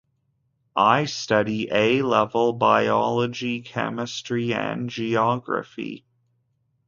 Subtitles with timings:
[0.75, 6.07] I study A-Level Biology, Chemistry and Geography.